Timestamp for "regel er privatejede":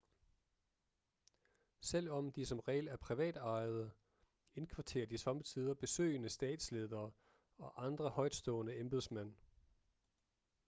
2.59-3.91